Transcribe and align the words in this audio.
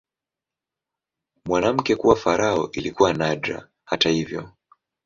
Mwanamke 1.45 1.95
kuwa 1.95 2.15
farao 2.15 2.71
ilikuwa 2.71 3.13
nadra, 3.13 3.67
hata 3.85 4.09
hivyo. 4.09 4.51